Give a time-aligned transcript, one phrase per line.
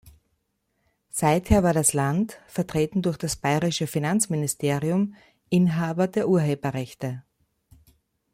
[1.11, 5.13] Seither war das Land, vertreten durch das Bayerische Finanzministerium,
[5.51, 7.21] Inhaber der Urheberrechte.